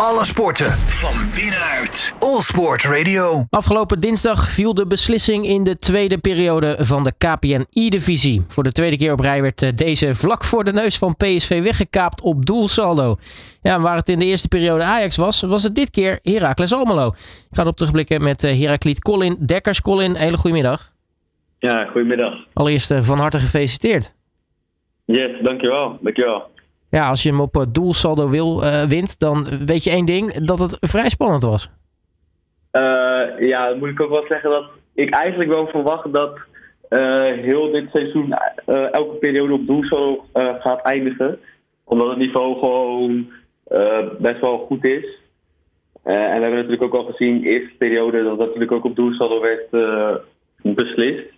[0.00, 2.14] Alle sporten van binnenuit.
[2.18, 3.44] All Sport Radio.
[3.50, 8.44] Afgelopen dinsdag viel de beslissing in de tweede periode van de KPN-I-divisie.
[8.48, 11.62] Voor de tweede keer op rij werd eh, deze vlak voor de neus van PSV
[11.62, 13.16] weggekaapt op doelsaldo.
[13.62, 17.06] Ja, waar het in de eerste periode Ajax was, was het dit keer Heracles Almelo.
[17.06, 19.80] Ik ga erop terugblikken met uh, Herakliet Colin Dekkers.
[19.80, 20.92] Colin, hele goede middag.
[21.58, 22.34] Ja, goedemiddag.
[22.52, 24.14] Allereerst uh, van harte gefeliciteerd.
[25.04, 25.98] Yes, dankjewel.
[26.00, 26.54] dankjewel.
[26.90, 30.58] Ja, als je hem op doelsaldo wil, uh, wint, dan weet je één ding, dat
[30.58, 31.70] het vrij spannend was.
[32.72, 34.64] Uh, ja, dan moet ik ook wel zeggen dat
[34.94, 36.38] ik eigenlijk wel verwacht dat
[37.40, 38.34] heel dit seizoen
[38.92, 41.38] elke periode op doelsaldo gaat eindigen.
[41.84, 43.30] Omdat het niveau gewoon
[44.18, 45.18] best wel goed is.
[46.02, 48.96] en we hebben natuurlijk ook al gezien, de eerste periode, dat dat natuurlijk ook op
[48.96, 49.70] doelsaldo werd
[50.62, 51.32] beslist.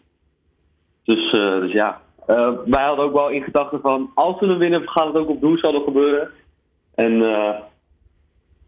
[1.05, 4.89] Dus, dus ja, uh, wij hadden ook wel in gedachten van als we hem winnen,
[4.89, 6.31] gaat het ook op doelsaldo gebeuren.
[6.95, 7.55] En uh,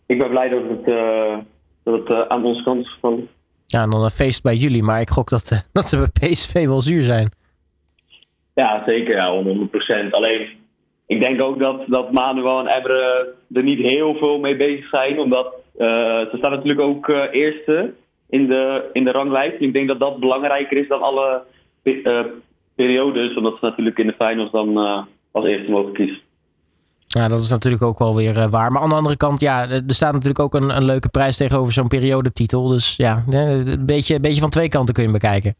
[0.06, 1.38] ik ben blij dat het, uh,
[1.84, 3.28] dat het aan onze kant is gevallen.
[3.66, 6.66] Ja, en dan een feest bij jullie, maar ik gok dat, dat ze bij PSV
[6.66, 7.30] wel zuur zijn.
[8.54, 9.42] Ja, zeker, ja,
[10.06, 10.10] 100%.
[10.10, 10.48] Alleen,
[11.06, 15.18] ik denk ook dat, dat Manuel en Ebre er niet heel veel mee bezig zijn,
[15.18, 17.94] omdat ze staan natuurlijk ook eerste
[18.28, 19.60] in de, in de ranglijst.
[19.60, 21.42] Ik denk dat dat belangrijker is dan alle
[22.82, 26.18] periodes, omdat ze natuurlijk in de finals dan uh, als eerste mogen kiezen.
[27.06, 28.72] Ja, dat is natuurlijk ook wel weer uh, waar.
[28.72, 31.72] Maar aan de andere kant, ja, er staat natuurlijk ook een, een leuke prijs tegenover
[31.72, 32.68] zo'n periodetitel.
[32.68, 35.54] Dus ja, een beetje, een beetje van twee kanten kun je bekijken.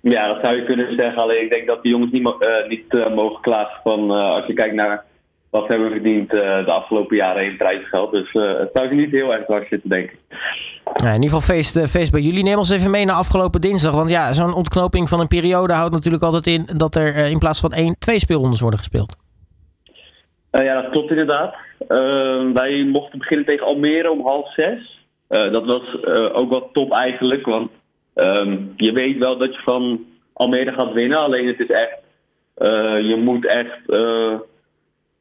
[0.00, 1.22] Ja, dat zou je kunnen zeggen.
[1.22, 4.74] Alleen ik denk dat die jongens niet, uh, niet mogen klagen van als je kijkt
[4.74, 5.04] naar
[5.50, 8.10] wat hebben we verdiend uh, de afgelopen jaren in prijsgeld.
[8.10, 10.18] Dus uh, het zou je niet heel erg dwars zitten, denk ik.
[10.84, 12.44] Ja, in ieder geval feest, uh, feest bij jullie.
[12.44, 13.94] Neem ons even mee naar afgelopen dinsdag.
[13.94, 17.60] Want ja, zo'n ontknoping van een periode houdt natuurlijk altijd in dat er in plaats
[17.60, 19.16] van één, twee speelrondes worden gespeeld.
[20.50, 21.54] ja, dat klopt inderdaad.
[22.54, 25.06] wij mochten beginnen tegen Almere om half zes.
[25.28, 27.70] dat was ook wel top eigenlijk, want
[28.14, 31.18] um, je weet wel dat je van Almere gaat winnen.
[31.18, 31.98] Alleen het is echt,
[33.06, 33.80] je moet echt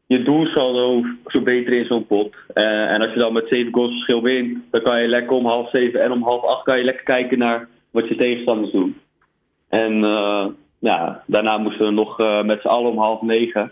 [0.09, 2.36] je doelsaldo verbeteren in zo'n pot.
[2.53, 5.46] Uh, en als je dan met zeven goals verschil wint, dan kan je lekker om
[5.46, 8.98] half zeven en om half acht kan je lekker kijken naar wat je tegenstanders doen.
[9.68, 10.46] En uh,
[10.80, 13.72] ja, daarna moesten we nog uh, met z'n allen om half negen.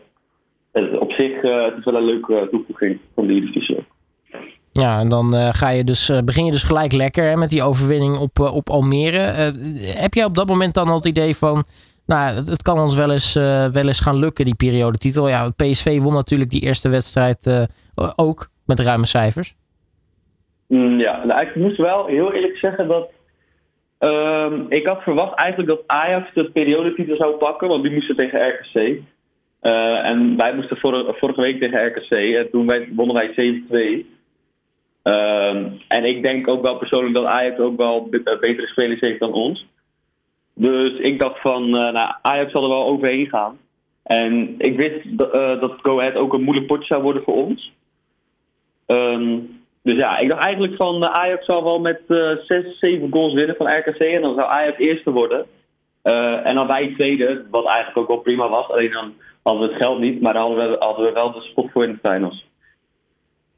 [1.00, 3.86] op zich het is wel een leuke toevoeging van die divisie.
[4.72, 8.18] Ja, en dan ga je dus, begin je dus gelijk lekker hè, met die overwinning
[8.18, 9.20] op, op Almere.
[9.82, 11.64] heb jij op dat moment dan al het idee van
[12.08, 15.28] nou, het, kan ons wel eens, uh, wel eens gaan lukken, die periodetitel.
[15.28, 17.64] Ja, PSV won natuurlijk die eerste wedstrijd uh,
[18.16, 19.56] ook met ruime cijfers.
[20.68, 23.10] Mm, ja, nou, ik moest wel heel eerlijk zeggen dat
[24.00, 28.50] um, ik had verwacht eigenlijk dat Ajax de periodetitel zou pakken, want die moesten tegen
[28.50, 28.76] RKC.
[29.62, 33.62] Uh, en wij moesten vor, vorige week tegen RKC en toen wij, wonnen wij
[34.04, 34.16] 7-2.
[35.04, 39.34] Um, en ik denk ook wel persoonlijk dat Ajax ook wel betere spelers heeft dan
[39.34, 39.68] ons.
[40.60, 43.58] Dus ik dacht van, uh, nou, Ajax zal er wel overheen gaan.
[44.04, 45.18] En ik wist
[45.60, 47.72] dat Go Ahead ook een moeilijk potje zou worden voor ons.
[48.88, 53.34] Um, dus ja, ik dacht eigenlijk van uh, Ajax zal wel met 6, 7 goals
[53.34, 54.00] winnen van RKC.
[54.00, 55.46] En dan zou Ajax eerste worden.
[56.44, 58.70] en dan wij tweede, wat eigenlijk ook wel prima was.
[58.70, 59.14] Alleen dan
[59.44, 61.84] hadden we het geld niet, maar dan hadden we, hadden we wel de spot voor
[61.84, 62.47] in de finals.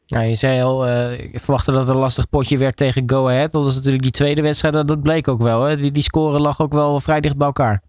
[0.10, 3.28] Nou, je zei al, uh, ik verwachtte dat het een lastig potje werd tegen Go
[3.28, 3.52] Ahead.
[3.52, 5.64] Dat was natuurlijk die tweede wedstrijd, dat bleek ook wel.
[5.64, 5.76] Hè?
[5.78, 7.82] Die, die score lag ook wel vrij dicht bij elkaar.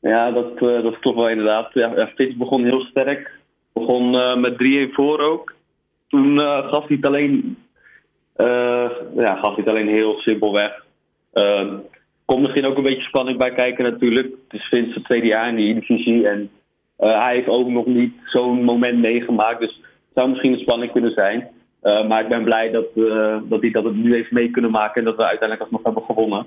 [0.00, 1.70] Ja, dat, uh, dat klopt wel inderdaad.
[1.72, 3.30] Ja, begon heel sterk.
[3.72, 4.52] Begon uh, met
[4.88, 5.54] 3-1 voor ook.
[6.08, 7.56] Toen gaf hij het alleen,
[9.16, 10.84] ja, gaf hij het alleen heel simpel weg.
[11.32, 11.76] Ehm,
[12.24, 14.26] komt misschien ook een beetje spanning bij kijken natuurlijk.
[14.26, 16.28] Het is Vince het tweede jaar in die divisie.
[16.28, 16.50] En
[16.96, 19.60] hij heeft ook nog niet zo'n moment meegemaakt.
[19.60, 19.80] Dus
[20.14, 21.48] zou misschien een spanning kunnen zijn.
[21.82, 24.70] Uh, maar ik ben blij dat, uh, dat hij dat het nu heeft mee kunnen
[24.70, 26.46] maken en dat we uiteindelijk alsnog hebben gewonnen.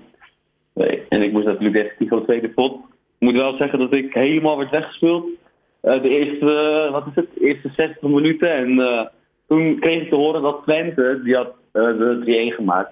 [0.73, 1.03] Nee.
[1.09, 2.73] En ik moest natuurlijk definitief van de tweede pot.
[3.19, 5.25] Ik moet wel zeggen dat ik helemaal werd weggespeeld.
[5.83, 8.51] Uh, de eerste, wat is het, eerste 60 minuten.
[8.51, 9.09] En
[9.47, 12.91] toen kreeg ik te horen dat Twente, die had de 3-1 gemaakt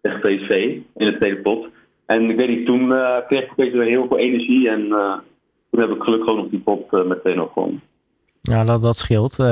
[0.00, 0.50] tegen PSV
[0.96, 1.68] in de tweede pot.
[2.06, 2.88] En ik weet niet, toen
[3.26, 4.68] kreeg ik weer heel veel energie.
[4.68, 4.88] En
[5.70, 7.82] toen heb ik gelukkig ook nog die pot nog gewonnen.
[8.50, 9.38] Ja, dat, dat scheelt.
[9.40, 9.46] Uh,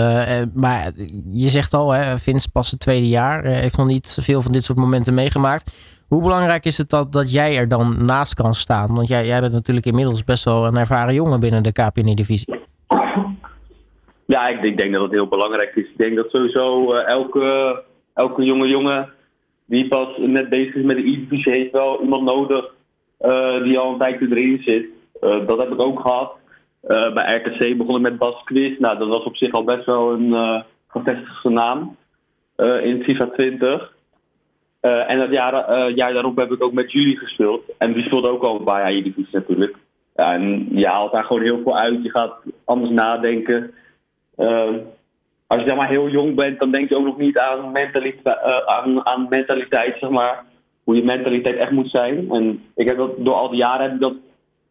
[0.55, 0.91] maar
[1.33, 3.45] je zegt al, hè, Vince pas het tweede jaar.
[3.45, 5.65] Uh, heeft nog niet veel van dit soort momenten meegemaakt.
[6.09, 8.95] Hoe belangrijk is het dat, dat jij er dan naast kan staan?
[8.95, 12.61] Want jij, jij bent natuurlijk inmiddels best wel een ervaren jongen binnen de KPN-divisie.
[14.27, 15.85] Ja, ik, ik, denk dat het heel belangrijk is.
[15.85, 17.83] Ik denk dat sowieso elke,
[18.15, 19.09] elke jonge jongen
[19.67, 21.53] die pas net bezig is met de E-divisie...
[21.53, 22.65] heeft wel iemand nodig
[23.63, 24.87] die al een tijdje erin zit.
[25.47, 26.41] dat heb ik ook gehad.
[26.89, 28.79] Uh, bij RKC begon ik met Bas Quiz.
[28.79, 31.97] Nou, dat was op zich al best wel een, uh, gevestigde naam
[32.83, 33.93] in FIFA 20.
[34.81, 37.63] en dat jaar, jaar daarop heb ik ook met Julie gespeeld.
[37.79, 39.77] En die speelde ook al een paar jaar Eredivisie natuurlijk.
[40.17, 42.03] Ja, en je haalt daar gewoon heel veel uit.
[42.03, 42.35] Je gaat
[42.65, 43.75] anders nadenken.
[45.47, 48.39] als je zeg maar heel jong bent, dan denk je ook nog niet aan mentaliteit,
[48.67, 50.45] aan, aan mentaliteit zeg maar
[50.85, 52.31] hoe je mentaliteit echt moet zijn.
[52.31, 54.15] En ik heb dat door al die jaren heb ik dat,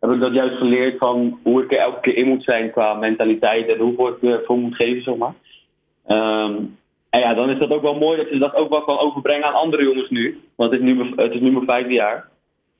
[0.01, 2.93] heb ik dat juist geleerd van hoe ik er elke keer in moet zijn qua
[2.93, 5.33] mentaliteit en hoeveel ik ervoor moet geven, zeg maar.
[6.05, 6.55] Ehm,
[7.09, 9.47] en ja, dan is dat ook wel mooi dat je dat ook wel kan overbrengen
[9.47, 10.41] aan andere jongens nu.
[10.55, 12.29] Want het is nu, het is nu mijn vijfde jaar.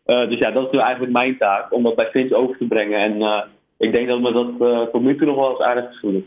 [0.06, 2.66] Uh, dus ja, dat is nu eigenlijk mijn taak, om dat bij Fins over te
[2.66, 3.00] brengen.
[3.00, 3.42] En uh,
[3.78, 6.24] ik denk dat me dat uh, tot nu toe nog wel eens aardig geschoeld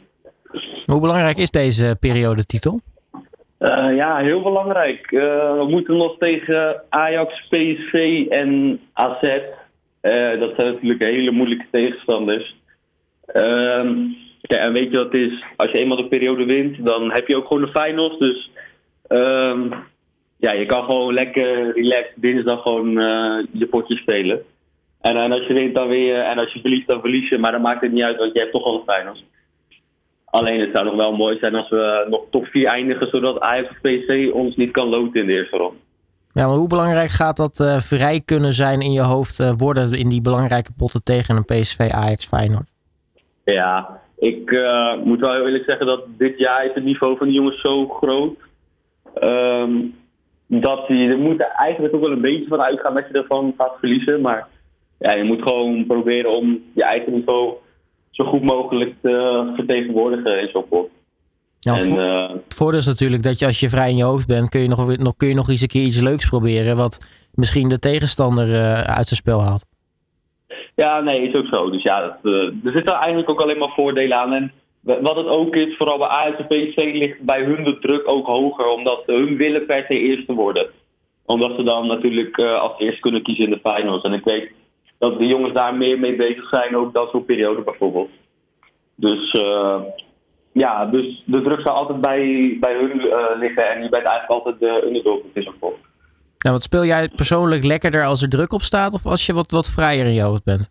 [0.85, 2.81] Hoe belangrijk is deze periodetitel?
[3.95, 5.11] Ja, heel belangrijk.
[5.11, 9.41] We moeten nog tegen Ajax, PSV en AZ.
[10.05, 12.55] Uh, dat zijn natuurlijk hele moeilijke tegenstanders.
[13.27, 13.99] Ehm,
[14.41, 15.45] en weet je is?
[15.57, 18.19] Als je eenmaal de periode wint, dan heb je ook gewoon de finals.
[18.19, 18.51] Dus
[19.09, 19.73] um,
[20.37, 22.91] ja, je kan gewoon lekker relaxed dinsdag gewoon
[23.53, 24.43] je potje spelen.
[25.01, 26.19] En, en als je wint, dan weer.
[26.19, 27.39] En als je verliest, dan verlies je.
[27.39, 29.25] Maar dan maakt het niet uit, want je hebt toch al de finals.
[30.25, 33.69] Alleen het zou nog wel mooi zijn als we nog top 4 eindigen, zodat Ajax
[33.83, 35.77] PSV ons niet kan loten in de eerste ronde.
[36.35, 39.93] Ja, maar hoe belangrijk gaat dat uh, vrij kunnen zijn in je hoofd uh, worden
[39.93, 42.71] in die belangrijke potten tegen een PSV Ajax Feyenoord?
[43.45, 47.33] Ja, ik uh, moet wel heel eerlijk zeggen dat dit jaar het niveau van de
[47.33, 48.39] jongens zo groot.
[49.23, 49.95] Um,
[50.47, 53.77] dat je er moet eigenlijk ook wel een beetje van uitgaan dat je ervan gaat
[53.79, 54.21] verliezen.
[54.21, 54.49] Maar
[54.99, 57.55] ja, je moet gewoon proberen om je eigen niveau
[58.11, 60.91] zo goed mogelijk te vertegenwoordigen in zo'n pot.
[61.65, 64.27] Ja, en, uh, het voordeel is natuurlijk dat je als je vrij in je hoofd
[64.27, 66.77] bent, kun je nog, nog, kun je nog eens een keer iets leuks proberen.
[66.77, 69.67] Wat misschien de tegenstander uh, uit zijn spel haalt.
[70.75, 71.71] Ja, nee, is ook zo.
[71.71, 74.33] Dus ja, dat, uh, er zitten eigenlijk ook alleen maar voordelen aan.
[74.33, 74.53] En
[74.83, 78.27] wat het ook is, vooral bij Ajax en PSV ligt bij hun de druk ook
[78.27, 78.67] hoger.
[78.67, 80.67] Omdat hun willen per se eerste worden.
[81.25, 84.03] Omdat ze dan natuurlijk als eerste kunnen kiezen in de finals.
[84.03, 84.51] En ik weet
[84.99, 88.11] dat de jongens daar meer mee bezig zijn, ook dat soort periode bijvoorbeeld.
[88.95, 89.33] Dus
[90.55, 94.31] ja, dus de druk zal altijd bij, bij hun uh, liggen en je bent eigenlijk
[94.31, 95.75] altijd de underdog is ook
[96.37, 99.51] Ja, wat speel jij persoonlijk lekkerder als er druk op staat of als je wat,
[99.51, 100.71] wat vrijer in je hoofd bent?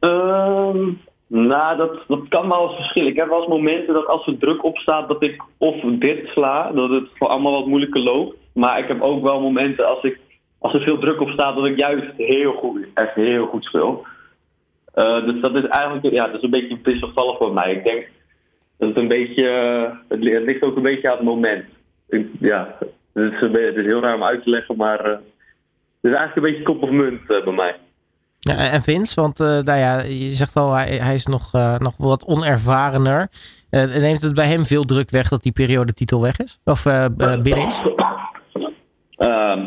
[0.00, 3.10] Um, nou, dat, dat kan wel eens verschillen.
[3.10, 6.26] Ik heb wel eens momenten dat als er druk op staat, dat ik of dit
[6.26, 8.36] sla, dat het voor allemaal wat moeilijker loopt.
[8.54, 10.20] Maar ik heb ook wel momenten als ik
[10.58, 14.06] als er veel druk op staat, dat ik juist heel goed, echt heel goed speel.
[14.98, 17.72] Uh, dus dat is eigenlijk ja, dat is een beetje wisselvallig voor mij.
[17.72, 18.08] Ik denk
[18.78, 19.44] dat het een beetje,
[20.08, 21.64] het, ligt ook een beetje aan het moment.
[22.08, 22.76] Ik, ja,
[23.12, 26.36] het is, het is, heel raar om uit te leggen, maar uh, het is eigenlijk
[26.36, 27.76] een beetje kop of munt uh, bij mij.
[28.38, 32.26] Ja, en Vince, want nou ja, je zegt al, hij, hij is nog, nog wat
[32.26, 33.28] onervarener.
[33.70, 36.60] neemt het bij hem veel druk weg dat die periodetitel weg is?
[36.64, 36.82] Of
[37.42, 37.82] binnen is?
[39.16, 39.66] Ehm,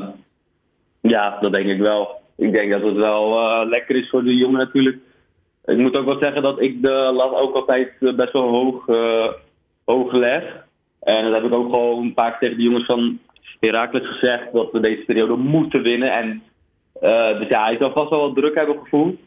[1.01, 2.21] ja, dat denk ik wel.
[2.37, 4.97] Ik denk dat het wel lekker is voor de jongen natuurlijk.
[5.65, 8.87] Ik moet ook wel zeggen dat ik de lat ook altijd eh, best wel hoog,
[8.87, 9.27] uh,
[9.85, 10.65] hoog leg.
[10.99, 13.19] En dat heb ik ook gewoon een paar keer tegen de jongens van
[13.59, 16.13] Herakles gezegd dat we deze periode moeten winnen.
[16.13, 16.43] En
[17.01, 19.19] uh, dus ja, hij zal vast wel wat druk hebben gevoeld.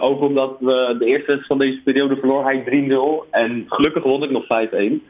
[0.00, 2.88] Ook omdat we de eerste van deze periode verloor hij
[3.26, 3.30] 3-0.
[3.30, 4.46] En gelukkig won ik nog 5-1.
[4.48, 5.02] Um,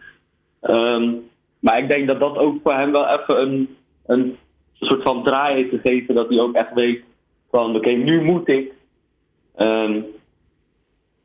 [0.60, 1.12] ehm,
[1.58, 4.36] maar ik denk dat dat ook voor hem wel even een, een
[4.72, 7.02] soort van draai heeft gegeven dat hij ook echt weet
[7.50, 8.72] van oké, nu moet ik.
[9.56, 10.06] Um,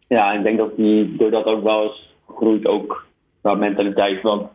[0.08, 3.06] ja, ik denk dat hij door dat ook wel eens groeit ook
[3.42, 4.22] qua mentaliteit.
[4.22, 4.48] Want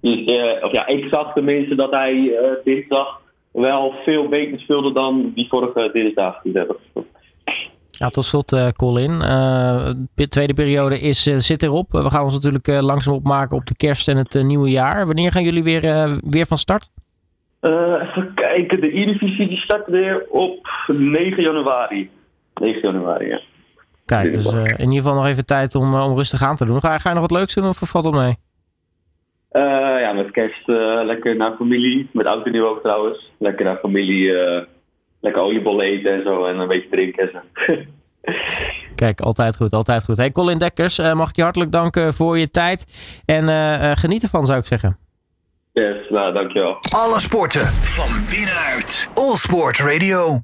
[0.00, 3.20] uh, of ja, ik zag tenminste dat hij uh, dinsdag
[3.50, 6.66] wel veel beter speelde dan die vorige dinsdag die.
[7.90, 9.18] Ja, tot slot, uh, Colin.
[10.14, 11.92] de tweede periode is, zit erop.
[11.92, 15.06] We gaan ons natuurlijk langzaam opmaken op de kerst en het nieuwe jaar.
[15.06, 15.80] Wanneer gaan jullie weer,
[16.30, 16.88] weer van start?
[17.60, 22.10] Even kijken, de E-divisie die start weer op 9 januari.
[22.54, 23.40] 9 januari, ja.
[24.06, 26.64] Kijk, dus uh, in ieder geval nog even tijd om, uh, om rustig aan te
[26.64, 26.80] doen.
[26.80, 28.34] Ga, ga je nog wat leuks doen of valt het mee?
[30.00, 30.66] ja, met kerst
[31.04, 32.08] lekker naar familie.
[32.12, 33.30] Met oud en nieuw ook trouwens.
[33.38, 34.32] Lekker naar familie.
[35.20, 36.44] lekker oliebollen eten en zo.
[36.46, 37.74] En een beetje drinken en zo.
[38.94, 40.16] Kijk, altijd goed, altijd goed.
[40.16, 42.86] Hey Colin Dekkers, mag ik je hartelijk danken voor je tijd.
[43.24, 43.44] En
[43.96, 44.98] geniet ervan zou ik zeggen.
[45.72, 46.76] Yes, nou, dankjewel.
[46.90, 49.08] Alle sporten van binnenuit.
[49.14, 50.34] All Sport Radio.